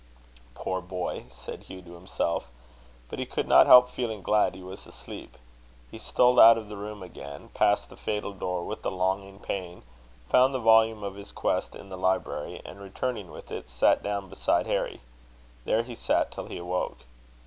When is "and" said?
12.65-12.79